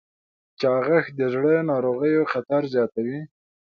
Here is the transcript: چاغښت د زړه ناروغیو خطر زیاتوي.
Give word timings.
چاغښت 0.61 1.11
د 1.19 1.21
زړه 1.33 1.53
ناروغیو 1.71 2.29
خطر 2.31 2.61
زیاتوي. 2.73 3.19